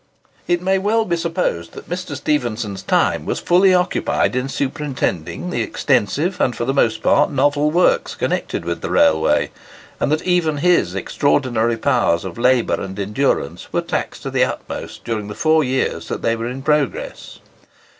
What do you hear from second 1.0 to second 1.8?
be supposed